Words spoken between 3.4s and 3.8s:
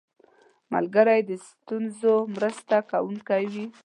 وي